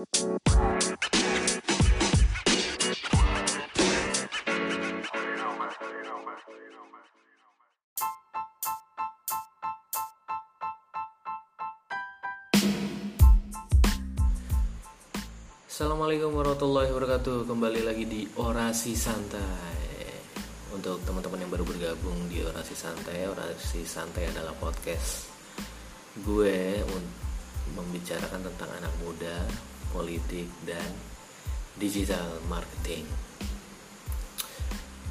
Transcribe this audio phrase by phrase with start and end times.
[0.00, 0.16] Assalamualaikum
[16.32, 17.44] warahmatullahi wabarakatuh.
[17.44, 19.44] Kembali lagi di Orasi Santai.
[20.72, 25.28] Untuk teman-teman yang baru bergabung di Orasi Santai Orasi Santai adalah podcast
[26.24, 26.80] Gue
[27.74, 29.36] membicarakan tentang anak muda,
[29.92, 30.90] politik, dan
[31.78, 33.06] digital marketing.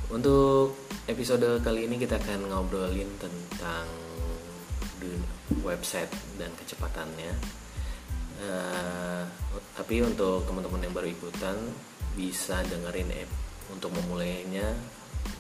[0.10, 0.74] Untuk
[1.06, 3.86] episode kali ini kita akan ngobrolin tentang
[5.64, 7.34] website dan kecepatannya.
[8.40, 9.24] Uh,
[9.76, 11.56] tapi untuk teman-teman yang baru ikutan
[12.16, 13.30] bisa dengerin app
[13.70, 14.76] untuk memulainya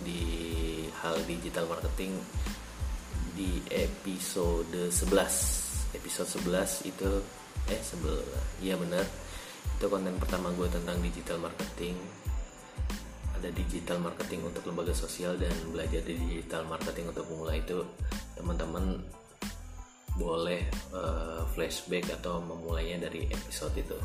[0.03, 0.21] di
[0.99, 2.19] hal digital marketing
[3.35, 7.09] di episode 11 episode 11 itu
[7.71, 9.07] eh sebelah iya benar
[9.79, 11.95] itu konten pertama gue tentang digital marketing
[13.39, 17.79] ada digital marketing untuk lembaga sosial dan belajar digital marketing untuk memulai itu
[18.35, 18.99] teman-teman
[20.19, 23.95] boleh uh, flashback atau memulainya dari episode itu.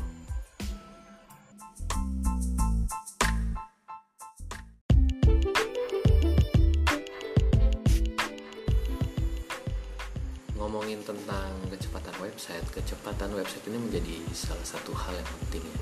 [10.65, 15.77] Ngomongin tentang kecepatan website, kecepatan website ini menjadi salah satu hal yang penting ya.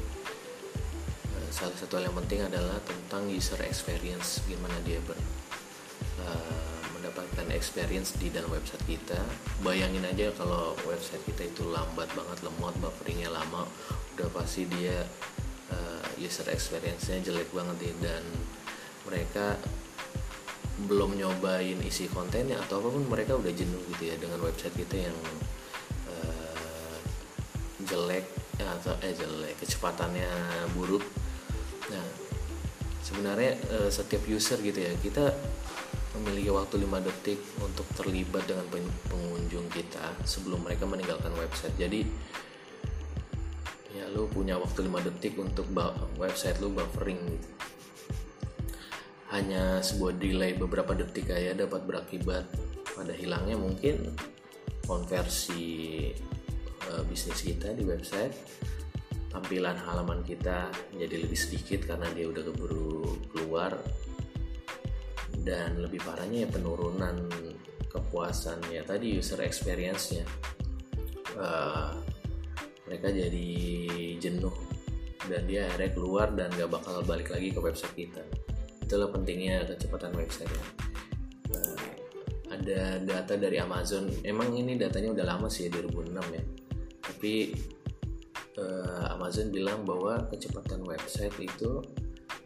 [1.39, 5.15] Eh, salah satu hal yang penting adalah tentang user experience, gimana dia ber,
[6.19, 9.23] uh, mendapatkan experience di dalam website kita
[9.63, 13.63] bayangin aja kalau website kita itu lambat banget lemot bufferingnya lama
[14.19, 15.07] udah pasti dia
[15.71, 18.23] uh, user experience-nya jelek banget ya dan
[19.07, 19.55] mereka
[20.83, 25.07] belum nyobain isi kontennya atau apa pun mereka udah jenuh gitu ya dengan website kita
[25.09, 25.17] yang
[26.11, 26.97] uh,
[27.87, 28.27] jelek
[28.59, 30.29] atau eh jelek kecepatannya
[30.75, 31.03] buruk.
[31.91, 32.05] Nah
[33.03, 35.31] sebenarnya uh, setiap user gitu ya kita
[36.13, 38.69] memiliki waktu 5 detik untuk terlibat dengan
[39.09, 41.73] pengunjung kita sebelum mereka meninggalkan website.
[41.75, 42.05] Jadi
[43.97, 45.65] ya lu punya waktu 5 detik untuk
[46.21, 47.72] website lu buffering gitu
[49.33, 52.45] hanya sebuah delay beberapa detik aja dapat berakibat.
[52.93, 54.13] Pada hilangnya mungkin
[54.85, 56.13] konversi
[56.93, 58.37] uh, bisnis kita di website
[59.33, 63.73] tampilan halaman kita jadi lebih sedikit karena dia udah keburu keluar.
[65.33, 67.25] Dan lebih parahnya ya penurunan
[67.89, 70.23] kepuasan ya tadi user experience-nya.
[71.33, 71.89] Uh,
[72.85, 73.49] mereka jadi
[74.21, 74.53] jenuh
[75.25, 78.21] dan dia akhirnya keluar dan gak bakal balik lagi ke website kita
[78.83, 80.65] itulah pentingnya kecepatan website ya
[81.55, 81.93] uh,
[82.53, 84.09] ada data dari Amazon.
[84.21, 86.43] Emang ini datanya udah lama sih 2006 ya.
[87.01, 87.33] Tapi
[88.61, 91.81] uh, Amazon bilang bahwa kecepatan website itu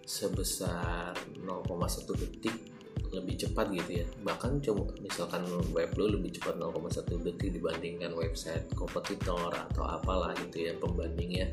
[0.08, 1.12] sebesar
[1.44, 1.68] 0,1
[2.16, 2.56] detik
[3.12, 4.06] lebih cepat gitu ya.
[4.24, 5.44] Bahkan coba misalkan
[5.76, 11.52] web lo lebih cepat 0,1 detik dibandingkan website kompetitor atau apalah gitu ya pembandingnya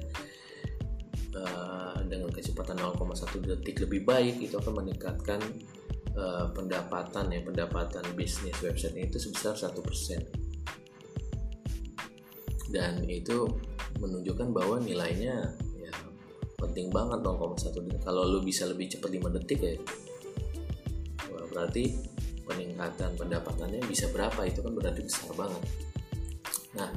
[1.34, 5.40] uh, dengan kecepatan 0,1 detik lebih baik itu akan meningkatkan
[6.14, 10.22] uh, pendapatan ya pendapatan bisnis website itu sebesar satu persen.
[12.70, 13.46] Dan itu
[14.02, 15.94] menunjukkan bahwa nilainya ya
[16.58, 18.02] penting banget 0,1 detik.
[18.02, 19.76] Kalau lo bisa lebih cepat 5 detik ya
[21.54, 21.94] berarti
[22.44, 24.42] peningkatan pendapatannya bisa berapa?
[24.42, 25.62] Itu kan berarti besar banget.
[26.74, 26.90] Nah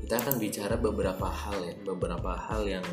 [0.00, 2.86] kita akan bicara beberapa hal ya beberapa hal yang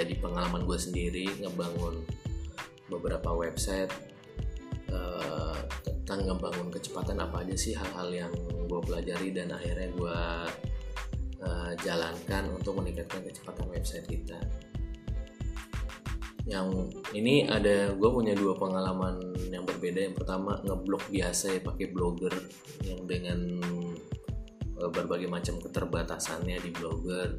[0.00, 2.00] jadi pengalaman gue sendiri ngebangun
[2.88, 3.92] beberapa website
[4.88, 5.52] uh,
[5.84, 8.32] tentang ngebangun kecepatan apa aja sih hal-hal yang
[8.64, 10.18] gue pelajari dan akhirnya gue
[11.44, 14.40] uh, jalankan untuk meningkatkan kecepatan website kita.
[16.48, 20.10] Yang ini ada gue punya dua pengalaman yang berbeda.
[20.10, 22.32] Yang pertama ngeblok biasa ya pakai blogger
[22.88, 23.38] yang dengan
[24.80, 27.38] uh, berbagai macam keterbatasannya di blogger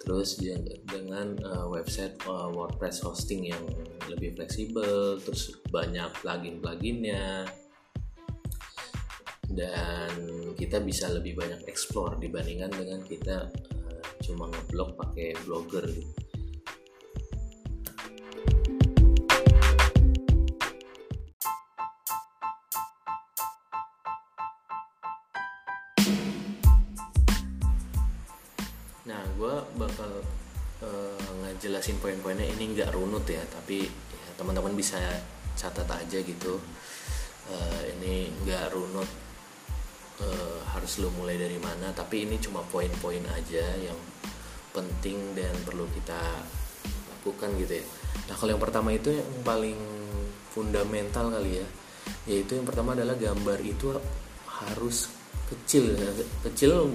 [0.00, 0.40] terus
[0.88, 3.64] dengan uh, website uh, WordPress hosting yang
[4.08, 7.44] lebih fleksibel terus banyak plugin-pluginnya
[9.50, 10.10] dan
[10.56, 16.19] kita bisa lebih banyak explore dibandingkan dengan kita uh, cuma ngeblok pakai blogger gitu
[33.28, 34.96] ya tapi ya, teman-teman bisa
[35.58, 36.56] catat aja gitu.
[37.50, 39.10] Uh, ini nggak runut
[40.22, 43.98] uh, harus lo mulai dari mana tapi ini cuma poin-poin aja yang
[44.70, 46.20] penting dan perlu kita
[47.18, 47.86] lakukan gitu ya.
[48.30, 49.78] Nah kalau yang pertama itu yang paling
[50.54, 51.66] fundamental kali ya
[52.26, 53.94] yaitu yang pertama adalah gambar itu
[54.46, 55.10] harus
[55.50, 55.98] kecil
[56.46, 56.94] kecil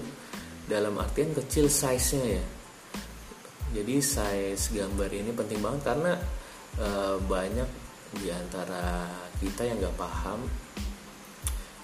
[0.66, 2.44] dalam artian kecil size-nya ya
[3.76, 6.14] jadi size gambar ini penting banget karena
[6.80, 6.88] e,
[7.28, 7.70] banyak
[8.16, 9.12] di antara
[9.44, 10.40] kita yang nggak paham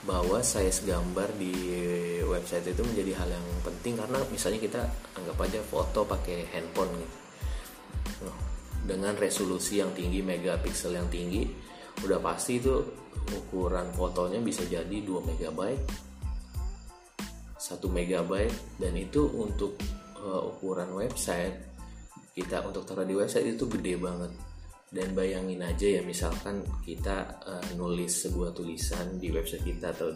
[0.07, 1.53] bahwa size gambar di
[2.25, 4.81] website itu menjadi hal yang penting karena misalnya kita
[5.19, 7.21] anggap aja foto pakai handphone gitu
[8.81, 11.45] dengan resolusi yang tinggi megapiksel yang tinggi
[12.01, 12.81] udah pasti itu
[13.29, 15.85] ukuran fotonya bisa jadi 2 megabyte
[17.61, 19.77] 1 megabyte dan itu untuk
[20.17, 21.70] uh, ukuran website
[22.31, 24.31] kita untuk taruh di website itu gede banget.
[24.91, 30.11] Dan bayangin aja ya misalkan kita uh, nulis sebuah tulisan di website kita atau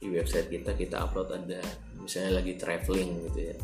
[0.00, 1.62] di website kita kita upload ada
[2.00, 3.56] misalnya lagi traveling gitu ya.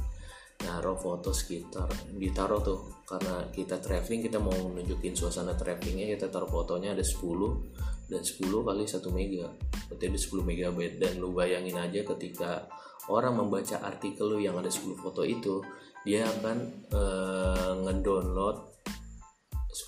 [0.62, 2.80] Naruh foto sekitar ditaruh tuh.
[3.06, 8.66] Karena kita traveling kita mau nunjukin suasana travelingnya kita taruh fotonya ada 10 dan 10
[8.66, 9.46] kali 1 mega.
[9.90, 10.96] Berarti ada 10 megabyte.
[11.02, 12.66] Dan lu bayangin aja ketika
[13.10, 15.62] orang membaca artikel lu yang ada 10 foto itu
[16.06, 18.56] dia akan uh, ngedownload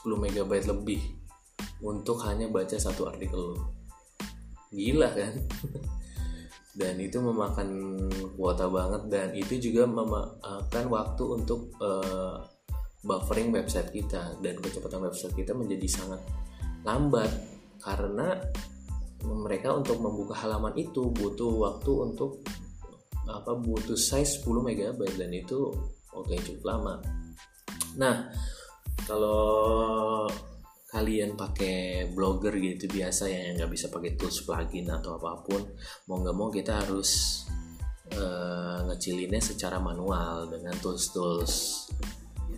[0.02, 0.98] 10 MB lebih
[1.78, 3.54] untuk hanya baca satu artikel.
[4.74, 5.34] Gila kan?
[6.78, 7.70] Dan itu memakan
[8.38, 12.38] kuota banget dan itu juga memakan waktu untuk uh,
[13.02, 16.22] buffering website kita dan kecepatan website kita menjadi sangat
[16.86, 17.26] lambat
[17.82, 18.38] karena
[19.26, 22.46] mereka untuk membuka halaman itu butuh waktu untuk
[23.26, 25.74] apa butuh size 10 MB dan itu
[26.14, 26.94] oke cukup lama.
[27.98, 28.30] Nah
[29.04, 30.28] kalau
[30.88, 35.60] kalian pakai blogger gitu biasa yang nggak bisa pakai tools plugin atau apa pun
[36.08, 37.44] mau nggak mau kita harus
[38.16, 41.84] uh, ngecilinnya secara manual dengan tools-tools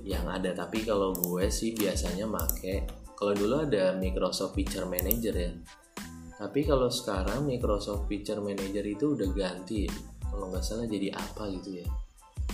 [0.06, 0.54] yang ada.
[0.54, 2.86] Tapi kalau gue sih biasanya make
[3.18, 5.52] kalau dulu ada Microsoft Picture Manager ya.
[6.40, 9.84] Tapi kalau sekarang Microsoft Picture Manager itu udah ganti
[10.30, 11.86] kalau nggak salah jadi apa gitu ya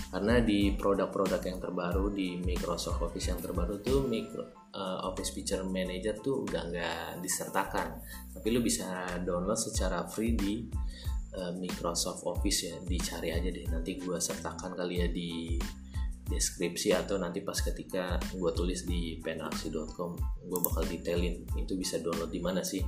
[0.06, 5.66] karena di produk-produk yang terbaru di Microsoft Office yang terbaru tuh micro, uh, Office Picture
[5.66, 7.98] Manager tuh udah nggak disertakan.
[8.30, 10.62] Tapi lu bisa download secara free di
[11.34, 12.78] uh, Microsoft Office ya.
[12.86, 13.66] Dicari aja deh.
[13.66, 15.58] Nanti gue sertakan kali ya di
[16.26, 20.10] deskripsi atau nanti pas ketika gue tulis di penaksi.com
[20.42, 22.82] gue bakal detailin itu bisa download di mana sih.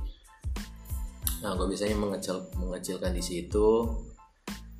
[1.43, 3.67] Nah gue biasanya mengecil mengecilkan di situ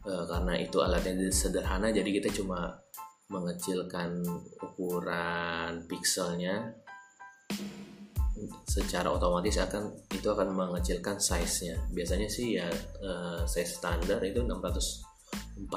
[0.08, 2.72] Eh, karena itu alatnya sederhana jadi kita cuma
[3.28, 4.24] mengecilkan
[4.64, 6.72] ukuran pixelnya.
[8.64, 11.76] Secara otomatis akan itu akan mengecilkan size-nya.
[11.92, 12.72] Biasanya sih ya
[13.04, 15.68] uh, size standar itu 640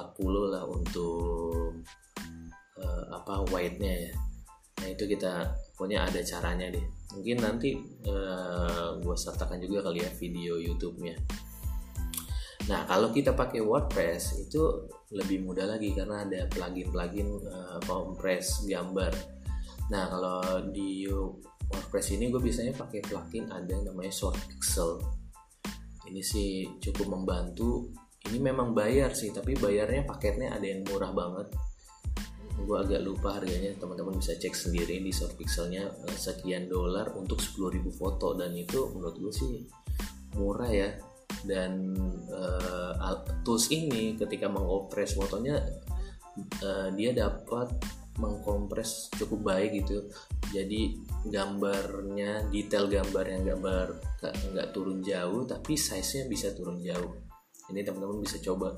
[0.54, 1.82] lah untuk
[2.78, 4.14] uh, apa white-nya ya.
[4.78, 6.86] Nah itu kita pokoknya ada caranya deh.
[7.18, 7.74] Mungkin nanti
[8.06, 11.18] uh, gue sertakan juga kali ya video YouTube-nya
[12.70, 18.14] Nah, kalau kita pakai WordPress itu lebih mudah lagi karena ada plugin-plugin uh,
[18.70, 19.12] gambar.
[19.90, 25.02] Nah, kalau di WordPress ini gue biasanya pakai plugin ada namanya Short Pixel.
[26.06, 27.90] Ini sih cukup membantu.
[28.30, 31.50] Ini memang bayar sih, tapi bayarnya paketnya ada yang murah banget.
[32.62, 37.42] Gue agak lupa harganya, teman-teman bisa cek sendiri di Short Pixelnya eh, sekian dolar untuk
[37.42, 39.66] 10.000 foto dan itu menurut gue sih
[40.38, 40.88] murah ya
[41.42, 41.94] dan
[42.30, 45.58] uh, tools ini ketika mengopres fotonya
[46.62, 47.72] uh, dia dapat
[48.20, 50.04] mengkompres cukup baik gitu.
[50.52, 51.00] Jadi
[51.32, 53.86] gambarnya detail gambar yang gambar
[54.52, 57.16] nggak turun jauh tapi size nya bisa turun jauh.
[57.72, 58.76] Ini teman-teman bisa coba.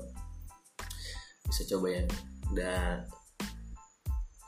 [1.45, 2.03] Bisa coba ya.
[2.55, 3.03] Dan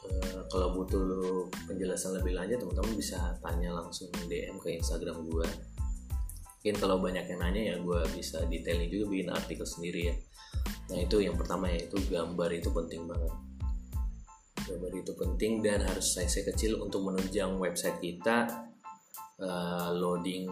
[0.08, 5.48] uh, kalau butuh penjelasan lebih lanjut teman-teman bisa tanya langsung DM ke Instagram gue
[6.58, 10.16] mungkin kalau banyak yang nanya ya gue bisa detailing juga bikin artikel sendiri ya.
[10.90, 13.34] Nah itu yang pertama yaitu gambar itu penting banget.
[14.68, 18.68] Gambar itu penting dan harus size kecil untuk menunjang website kita.
[19.38, 20.50] Uh, loading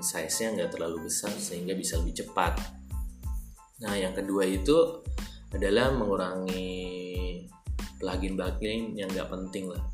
[0.00, 2.56] size-nya nggak terlalu besar sehingga bisa lebih cepat.
[3.84, 5.04] Nah yang kedua itu
[5.52, 6.72] adalah mengurangi
[8.00, 9.93] plugin-plugin yang nggak penting lah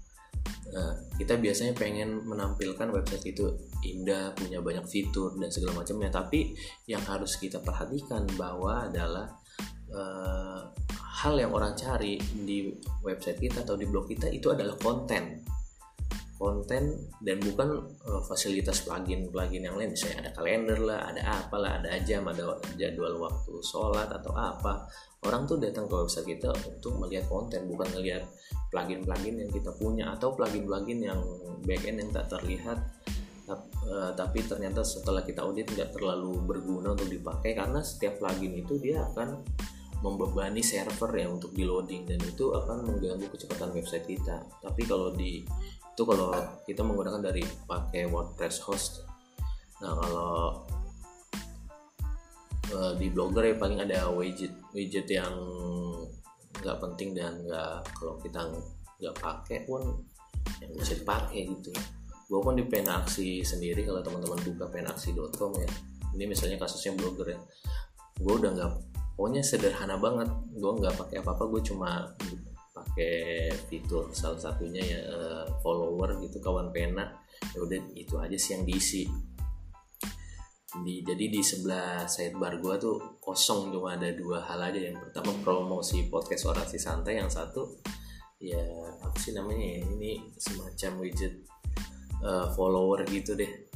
[0.71, 3.51] Nah, kita biasanya pengen menampilkan website itu
[3.83, 6.11] indah, punya banyak fitur dan segala macamnya.
[6.11, 6.55] Tapi
[6.87, 9.27] yang harus kita perhatikan bahwa adalah
[9.91, 10.71] uh,
[11.21, 12.71] hal yang orang cari di
[13.03, 15.43] website kita atau di blog kita itu adalah konten.
[16.41, 19.93] Konten dan bukan uh, fasilitas plugin plugin yang lain.
[19.93, 24.89] Misalnya ada kalender lah ada apalah ada jam ada jadwal waktu sholat atau apa.
[25.29, 28.25] Orang tuh datang ke website kita untuk melihat konten bukan melihat
[28.73, 31.21] plugin plugin yang kita punya atau plugin plugin yang
[31.69, 32.81] backend yang tak terlihat.
[33.51, 38.79] Uh, tapi ternyata setelah kita audit nggak terlalu berguna untuk dipakai karena setiap plugin itu
[38.81, 39.43] dia akan
[40.01, 44.41] membebani server ya untuk di loading dan itu akan mengganggu kecepatan website kita.
[44.65, 45.45] Tapi kalau di
[45.95, 46.31] itu kalau
[46.65, 48.93] kita menggunakan dari pakai WordPress host.
[49.85, 50.35] Nah kalau
[52.75, 55.35] uh, di blogger ya paling ada widget widget yang
[56.61, 58.41] nggak penting dan nggak kalau kita
[59.01, 59.83] nggak pakai pun
[60.63, 61.73] yang bisa dipakai gitu.
[62.31, 65.71] Gue pun di penaksi sendiri kalau teman-teman buka penaksi.com ya
[66.15, 67.39] ini misalnya kasusnya blogger ya
[68.21, 68.71] gue udah nggak
[69.17, 71.91] pokoknya sederhana banget gue nggak pakai apa-apa gue cuma
[72.81, 77.13] pakai fitur salah satunya ya uh, follower gitu kawan pena.
[77.53, 79.05] Ya udah itu aja sih yang diisi.
[80.71, 84.81] Di jadi di sebelah sidebar gue tuh kosong cuma ada dua hal aja.
[84.81, 87.21] Yang pertama promosi podcast orasi santai.
[87.21, 87.63] Yang satu
[88.41, 88.61] ya
[89.05, 91.45] apa sih namanya ya ini semacam widget
[92.25, 93.69] uh, follower gitu deh.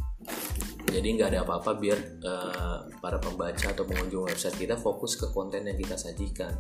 [0.89, 5.67] Jadi nggak ada apa-apa biar uh, para pembaca atau pengunjung website kita fokus ke konten
[5.69, 6.55] yang kita sajikan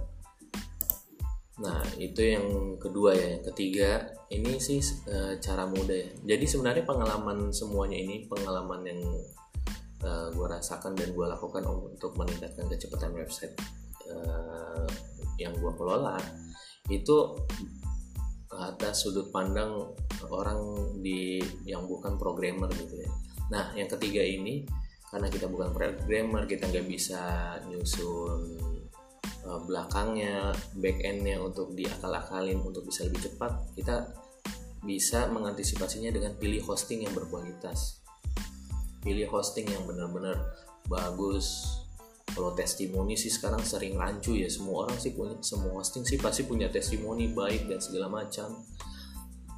[1.54, 3.38] nah itu yang kedua ya.
[3.38, 6.10] Yang ketiga ini sih uh, cara mudah ya.
[6.34, 9.00] Jadi sebenarnya pengalaman semuanya ini pengalaman yang
[10.02, 13.54] uh, gue rasakan dan gue lakukan untuk meningkatkan kecepatan website
[14.10, 14.86] uh,
[15.38, 16.18] yang gue kelola
[16.90, 17.38] itu
[18.54, 19.82] atas sudut pandang
[20.30, 20.60] orang
[21.02, 23.10] di yang bukan programmer gitu ya.
[23.50, 24.64] Nah, yang ketiga ini
[25.10, 28.58] karena kita bukan programmer, kita nggak bisa nyusun
[29.46, 33.72] uh, belakangnya, back endnya untuk diakal-akalin untuk bisa lebih cepat.
[33.76, 33.96] Kita
[34.84, 38.04] bisa mengantisipasinya dengan pilih hosting yang berkualitas.
[39.00, 40.40] Pilih hosting yang benar-benar
[40.88, 41.80] bagus.
[42.34, 46.42] Kalau testimoni sih sekarang sering rancu ya semua orang sih punya semua hosting sih pasti
[46.48, 48.50] punya testimoni baik dan segala macam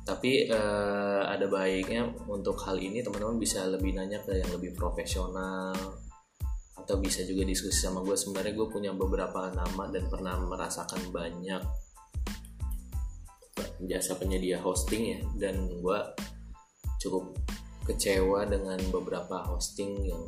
[0.06, 5.74] tapi uh, ada baiknya untuk hal ini teman-teman bisa lebih nanya ke yang lebih profesional
[6.86, 11.58] atau bisa juga diskusi sama gue sebenarnya gue punya beberapa nama dan pernah merasakan banyak
[13.90, 15.20] jasa penyedia hosting ya.
[15.34, 15.98] Dan gue
[17.02, 17.34] cukup
[17.90, 20.24] kecewa dengan beberapa hosting yang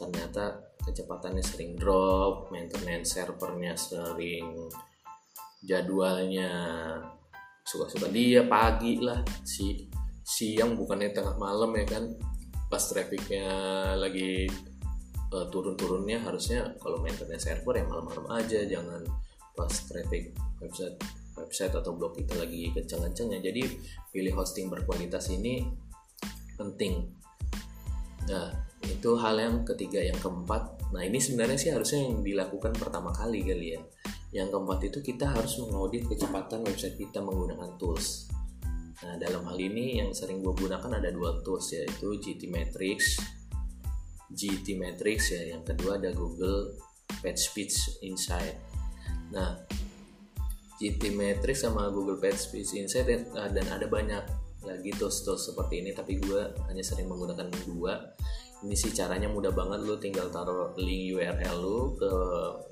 [0.00, 4.64] ternyata kecepatannya sering drop maintenance servernya sering
[5.60, 6.48] jadwalnya
[7.68, 8.08] suka-suka.
[8.08, 9.92] Dia pagi lah si
[10.24, 12.04] siang bukannya tengah malam ya kan
[12.72, 13.44] pas trafficnya
[13.98, 14.48] lagi
[15.34, 19.02] uh, turun-turunnya harusnya kalau maintenance server ya malam-malam aja jangan
[19.54, 20.96] pas traffic website
[21.38, 23.40] website atau blog kita lagi kenceng-kencengnya.
[23.40, 23.62] Jadi
[24.12, 25.64] pilih hosting berkualitas ini
[26.60, 27.08] penting.
[28.28, 28.52] Nah
[28.84, 30.04] itu hal yang ketiga.
[30.04, 33.80] Yang keempat nah ini sebenarnya sih harusnya yang dilakukan pertama kali kali ya.
[34.30, 38.30] Yang keempat itu kita harus mengaudit kecepatan website kita menggunakan tools.
[39.00, 43.16] Nah, dalam hal ini yang sering gue gunakan ada dua tools yaitu GT Matrix,
[44.30, 46.74] GT Matrix ya, yang kedua ada Google
[47.20, 48.56] PageSpeed Insight.
[49.34, 49.58] Nah,
[50.80, 54.22] GT Matrix sama Google PageSpeed Insight eh, dan ada banyak
[54.64, 58.16] lagi tools-tools seperti ini tapi gue hanya sering menggunakan dua.
[58.60, 62.12] Ini sih caranya mudah banget lu tinggal taruh link URL lu ke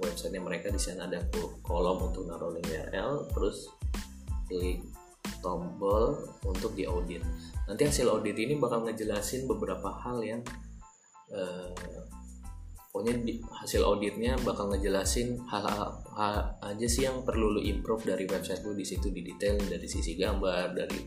[0.04, 1.24] websitenya mereka di sana ada
[1.64, 3.72] kolom untuk naruh link URL terus
[4.52, 4.84] klik
[5.40, 7.24] tombol untuk diaudit.
[7.64, 10.40] Nanti hasil audit ini bakal ngejelasin beberapa hal yang
[11.32, 11.72] uh,
[12.88, 16.02] pokoknya di, hasil auditnya bakal ngejelasin hal-hal
[16.64, 18.74] aja sih yang perlu lu improve dari website lu.
[18.74, 20.98] Di situ di detail dari sisi gambar dari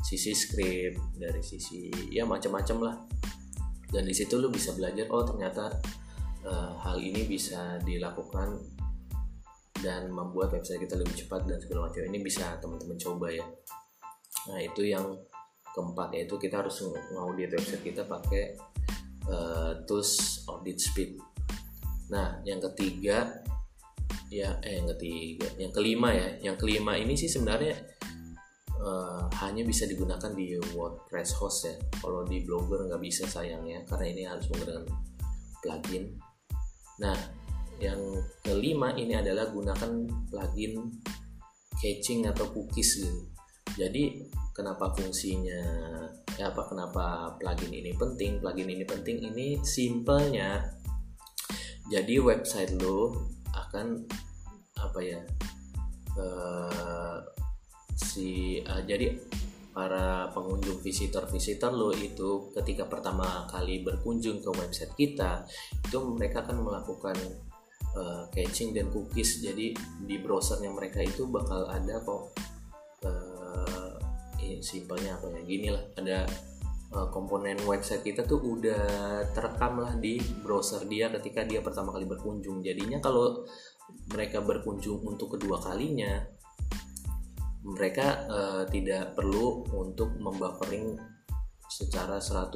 [0.00, 2.96] sisi script dari sisi ya macam-macam lah.
[3.90, 5.72] Dan di situ lu bisa belajar oh ternyata
[6.44, 8.60] uh, hal ini bisa dilakukan
[9.80, 12.04] dan membuat website kita lebih cepat dan segala macam.
[12.04, 13.46] Ini bisa teman-teman coba ya.
[14.52, 15.16] Nah itu yang
[15.70, 16.82] keempat yaitu kita harus
[17.14, 18.58] ngaudit website kita pakai
[19.28, 21.20] uh, tools audit speed
[22.08, 23.44] nah yang ketiga
[24.30, 27.74] ya eh yang ketiga yang kelima ya yang kelima ini sih sebenarnya
[28.80, 31.74] uh, hanya bisa digunakan di WordPress host ya.
[32.00, 34.84] Kalau di Blogger nggak bisa sayangnya karena ini harus menggunakan
[35.60, 36.04] plugin.
[37.00, 37.16] Nah,
[37.80, 38.00] yang
[38.44, 41.00] kelima ini adalah gunakan plugin
[41.80, 43.24] caching atau cookies gitu.
[43.76, 44.26] Jadi
[44.60, 45.62] kenapa fungsinya
[46.36, 48.36] ya apa kenapa plugin ini penting?
[48.44, 50.68] Plugin ini penting ini simpelnya
[51.88, 53.16] jadi website lo
[53.56, 54.04] akan
[54.76, 55.20] apa ya
[56.20, 57.18] uh,
[57.96, 59.16] si uh, jadi
[59.72, 65.48] para pengunjung visitor-visitor lo itu ketika pertama kali berkunjung ke website kita
[65.88, 67.16] itu mereka akan melakukan
[67.96, 69.72] uh, caching dan cookies jadi
[70.04, 72.34] di browsernya mereka itu bakal ada kok
[74.58, 76.26] simpelnya apa ya gini lah ada
[76.94, 78.82] uh, komponen website kita tuh udah
[79.30, 82.58] terekam lah di browser dia ketika dia pertama kali berkunjung.
[82.66, 83.46] Jadinya kalau
[84.10, 86.26] mereka berkunjung untuk kedua kalinya
[87.66, 90.98] mereka uh, tidak perlu untuk membuffering
[91.70, 92.50] secara 100%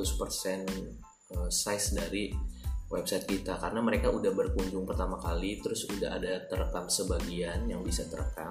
[1.50, 2.34] size dari
[2.90, 3.58] website kita.
[3.58, 8.50] Karena mereka udah berkunjung pertama kali terus udah ada terekam sebagian yang bisa terekam.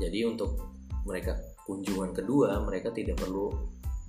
[0.00, 0.58] Jadi untuk
[1.04, 1.36] mereka
[1.70, 3.54] kunjungan kedua mereka tidak perlu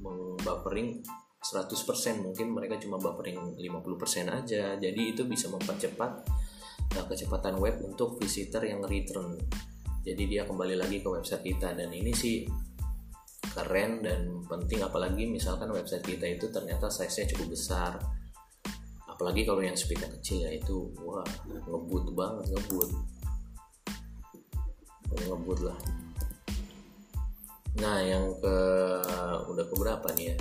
[0.01, 1.06] membuffering
[1.41, 4.77] 100% mungkin mereka cuma buffering 50% aja.
[4.77, 6.12] Jadi itu bisa mempercepat
[6.98, 9.38] uh, kecepatan web untuk visitor yang return.
[10.06, 11.74] Jadi dia kembali lagi ke website kita.
[11.74, 12.46] Dan ini sih
[13.58, 14.86] keren dan penting.
[14.86, 17.98] Apalagi misalkan website kita itu ternyata size-nya cukup besar.
[19.10, 22.89] Apalagi kalau yang speednya kecil ya itu wah ngebut banget ngebut.
[25.25, 26.00] Ngebut lah
[27.80, 28.58] nah yang ke
[29.48, 30.36] udah ke berapa nih ya?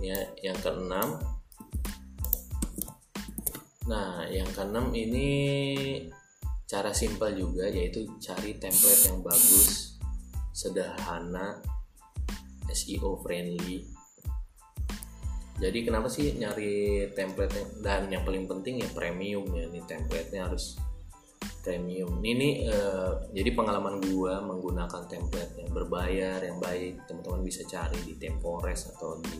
[0.00, 0.18] Ya
[0.52, 1.20] yang keenam.
[3.88, 5.28] Nah yang keenam ini
[6.66, 9.96] cara simpel juga yaitu cari template yang bagus
[10.50, 11.60] sederhana
[12.72, 13.86] SEO friendly.
[15.56, 20.76] Jadi kenapa sih nyari template dan yang paling penting ya premium ya ini template-nya harus
[21.66, 22.22] premium.
[22.22, 28.14] Ini uh, jadi pengalaman gua menggunakan template yang berbayar yang baik teman-teman bisa cari di
[28.14, 29.34] Tempores atau di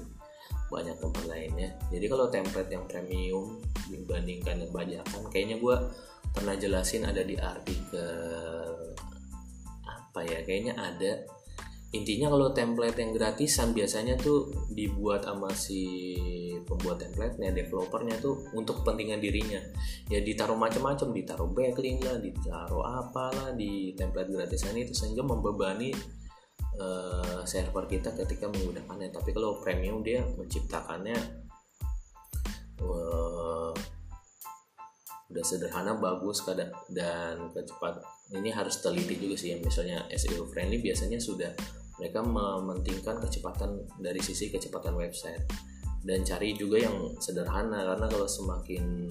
[0.67, 1.79] banyak tempat lainnya.
[1.95, 5.87] Jadi kalau template yang premium dibandingkan yang bajakan kayaknya gua
[6.35, 8.75] pernah jelasin ada di artikel
[9.87, 11.36] apa ya kayaknya ada
[11.95, 16.15] intinya kalau template yang gratisan biasanya tuh dibuat sama si
[16.67, 19.63] pembuat template-nya, developernya tuh untuk kepentingan dirinya.
[20.11, 25.95] Ya ditaruh macam-macam, ditaruh backlink lah, ditaruh apalah di template gratisan itu sehingga membebani
[26.83, 29.15] uh, server kita ketika menggunakannya.
[29.15, 31.17] Tapi kalau premium dia menciptakannya
[32.83, 33.73] uh,
[35.31, 36.43] udah sederhana, bagus
[36.91, 41.55] dan kecepat ini harus teliti juga sih misalnya SEO friendly biasanya sudah
[41.97, 45.47] mereka mementingkan kecepatan dari sisi kecepatan website.
[46.07, 49.11] Dan cari juga yang sederhana karena kalau semakin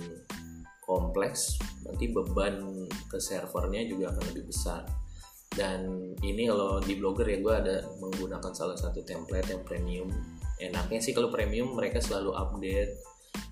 [0.86, 4.86] kompleks nanti beban ke servernya juga akan lebih besar.
[5.50, 10.08] Dan ini kalau di blogger ya gue ada menggunakan salah satu template yang premium.
[10.62, 12.96] Enaknya sih kalau premium mereka selalu update.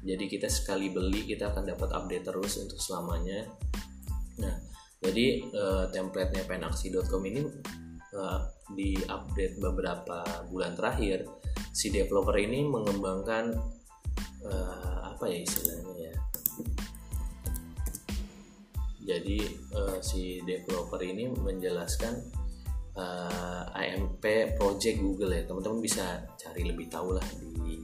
[0.03, 3.43] Jadi kita sekali beli kita akan dapat update terus untuk selamanya
[5.03, 7.43] jadi uh, templatenya penaksi.com ini
[8.15, 8.39] uh,
[8.71, 11.27] di update beberapa bulan terakhir.
[11.75, 13.51] Si developer ini mengembangkan
[14.47, 16.15] uh, apa ya istilahnya ya?
[19.03, 19.39] Jadi
[19.75, 22.23] uh, si developer ini menjelaskan
[22.95, 24.23] uh, AMP
[24.55, 25.43] project Google ya.
[25.43, 27.75] Teman-teman bisa cari lebih tahu lah di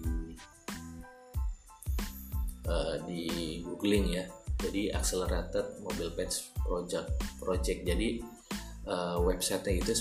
[2.64, 7.08] uh, di googling ya jadi accelerated mobile page project
[7.40, 7.88] project.
[7.88, 8.20] Jadi
[8.92, 9.96] uh, website itu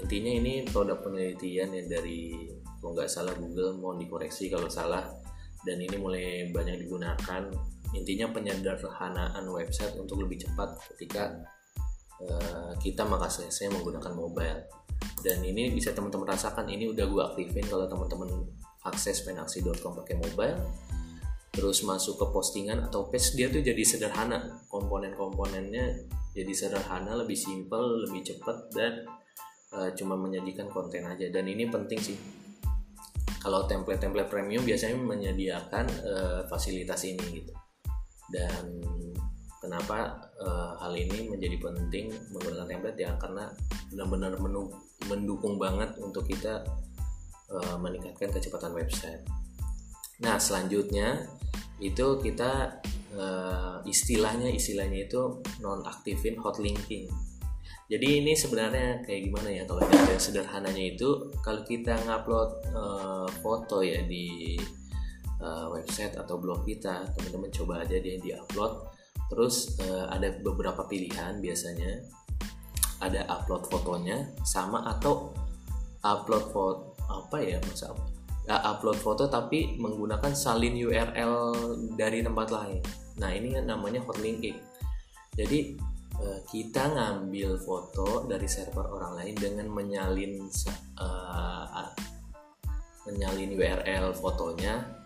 [0.00, 5.02] intinya ini produk penelitian yang dari kalau nggak salah Google mau dikoreksi kalau salah
[5.66, 7.42] dan ini mulai banyak digunakan.
[7.94, 11.30] Intinya penyederhanaan website untuk lebih cepat ketika
[12.22, 14.66] uh, kita mengaksesnya menggunakan mobile.
[15.24, 18.28] Dan ini bisa teman-teman rasakan ini udah gue aktifin kalau teman-teman
[18.84, 20.58] akses penaksi.com pakai mobile
[21.54, 24.66] terus masuk ke postingan atau page dia tuh jadi sederhana.
[24.66, 29.06] Komponen-komponennya jadi sederhana lebih simple lebih cepat dan
[29.70, 31.30] uh, cuma menyajikan konten aja.
[31.30, 32.18] Dan ini penting sih.
[33.38, 37.52] Kalau template-template premium biasanya menyediakan uh, fasilitas ini gitu.
[38.24, 38.82] Dan
[39.62, 42.98] kenapa uh, hal ini menjadi penting menggunakan template?
[42.98, 43.46] Ya karena
[43.94, 44.34] benar-benar
[45.06, 46.66] mendukung banget untuk kita
[47.52, 49.22] uh, meningkatkan kecepatan website
[50.24, 51.28] Nah selanjutnya
[51.78, 52.80] itu kita
[53.12, 57.06] uh, istilahnya istilahnya itu nonaktifin hot linking.
[57.84, 63.84] Jadi ini sebenarnya kayak gimana ya kalau yang sederhananya itu kalau kita ngupload uh, foto
[63.84, 64.56] ya di
[65.44, 68.88] uh, website atau blog kita teman-teman coba aja dia di upload
[69.28, 72.00] terus uh, ada beberapa pilihan biasanya
[73.04, 75.32] ada upload fotonya sama atau
[76.00, 77.92] upload foto apa ya masa
[78.48, 81.34] upload foto tapi menggunakan salin URL
[81.96, 82.80] dari tempat lain.
[83.16, 84.60] Nah ini kan namanya hot linking.
[85.32, 85.74] Jadi
[86.20, 90.44] eh, kita ngambil foto dari server orang lain dengan menyalin
[91.00, 91.88] uh,
[93.08, 95.04] menyalin URL fotonya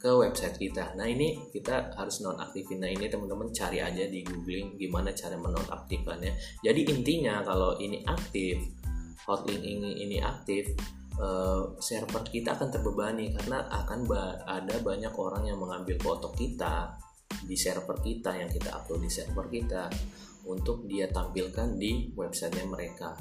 [0.00, 0.96] ke website kita.
[0.96, 2.80] Nah ini kita harus nonaktifin.
[2.80, 6.64] Nah ini teman-teman cari aja di googling gimana cara menonaktifkannya.
[6.64, 8.56] Jadi intinya kalau ini aktif,
[9.28, 9.60] hotlink
[10.00, 10.72] ini aktif,
[11.20, 16.96] uh, server kita akan terbebani karena akan ba ada banyak orang yang mengambil foto kita
[17.44, 19.86] di server kita yang kita upload di server kita
[20.48, 23.14] untuk dia tampilkan di websitenya mereka.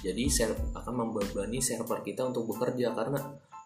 [0.00, 0.30] Jadi
[0.74, 3.18] akan membebani server kita untuk bekerja karena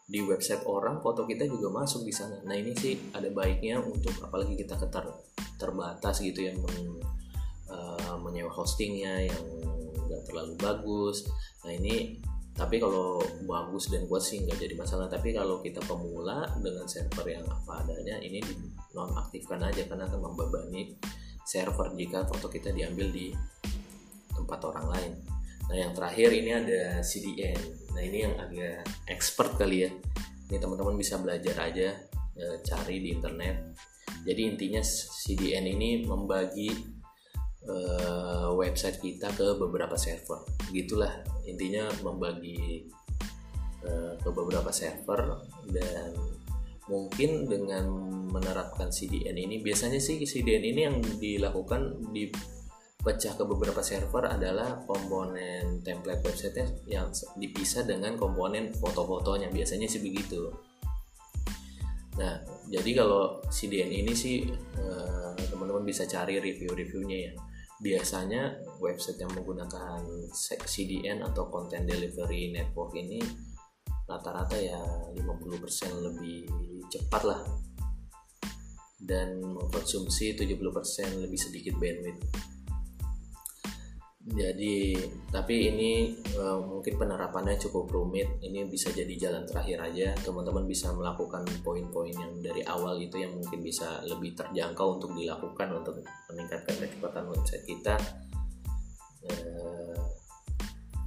[0.03, 2.41] di website orang foto kita juga masuk di sana.
[2.43, 5.07] Nah ini sih ada baiknya untuk apalagi kita ketar
[5.57, 6.99] terbatas gitu yang men,
[7.71, 9.43] uh, menyewa hostingnya yang
[10.09, 11.25] nggak terlalu bagus.
[11.63, 12.19] Nah ini
[12.53, 13.17] tapi kalau
[13.49, 15.09] bagus dan kuat sih nggak jadi masalah.
[15.09, 18.45] Tapi kalau kita pemula dengan server yang apa adanya ini
[18.93, 19.89] nonaktifkan aja.
[19.89, 20.93] Karena akan membebani
[21.49, 23.33] server jika foto kita diambil di
[24.37, 25.13] tempat orang lain.
[25.73, 27.61] Nah yang terakhir ini ada CDN
[27.93, 29.91] nah ini yang agak expert kali ya.
[30.53, 31.97] Ini teman-teman bisa belajar aja
[32.37, 33.73] e, cari di internet.
[34.29, 36.69] Jadi intinya CDN ini membagi
[37.69, 40.43] uh, website kita ke beberapa server.
[40.71, 42.87] Gitulah intinya membagi
[43.87, 46.15] uh, ke beberapa server dan
[46.91, 47.87] mungkin dengan
[48.33, 52.27] menerapkan CDN ini biasanya sih CDN ini yang dilakukan di
[53.03, 59.51] pecah ke beberapa server adalah komponen template website yang dipisah dengan komponen foto-fotonya.
[59.51, 60.55] Biasanya sih begitu.
[62.19, 62.39] Nah
[62.71, 67.33] jadi kalau CDN ini sih eh, teman-teman bisa cari review-reviewnya ya
[67.83, 70.07] biasanya website yang menggunakan
[70.65, 73.19] CDN atau Content Delivery Network ini
[74.07, 74.79] rata-rata ya
[75.19, 75.19] 50%
[75.99, 76.47] lebih
[76.87, 77.43] cepat lah.
[79.03, 82.52] Dan mengkonsumsi 70% lebih sedikit bandwidth
[84.23, 84.95] jadi
[85.35, 88.39] tapi ini e, mungkin penerapannya cukup rumit.
[88.39, 90.15] Ini bisa jadi jalan terakhir aja.
[90.23, 95.75] Teman-teman bisa melakukan poin-poin yang dari awal itu yang mungkin bisa lebih terjangkau untuk dilakukan
[95.75, 95.99] untuk
[96.31, 97.99] meningkatkan kecepatan website kita.
[99.27, 99.35] E,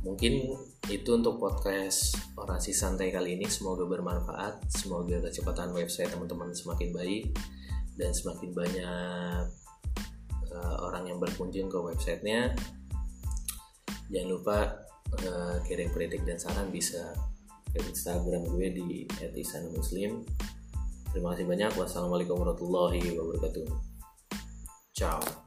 [0.03, 0.51] mungkin
[0.91, 3.47] itu untuk podcast orasi santai kali ini.
[3.47, 4.67] Semoga bermanfaat.
[4.67, 7.31] Semoga kecepatan website teman-teman semakin baik
[7.95, 9.43] dan semakin banyak
[10.51, 12.51] uh, orang yang berkunjung ke websitenya
[14.11, 14.57] jangan lupa
[15.25, 17.13] uh, kirim kritik dan saran bisa
[17.75, 18.87] ke Instagram gue di
[19.35, 20.23] @isanamuslim
[21.15, 21.71] terima kasih banyak.
[21.79, 23.67] Wassalamualaikum warahmatullahi wabarakatuh.
[24.91, 25.44] Ciao